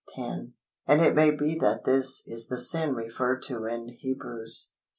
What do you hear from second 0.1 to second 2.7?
10. And it may be that this is the